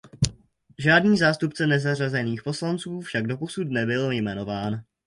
Žádný 0.79 1.17
zástupce 1.17 1.67
nezařazených 1.67 2.43
poslanců 2.43 3.01
však 3.01 3.27
doposud 3.27 3.71
nebyl 3.71 4.11
jmenován. 4.11 4.83